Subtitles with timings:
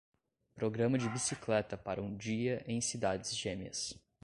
[0.55, 3.93] Programa de bicicleta para um dia em cidades gêmeas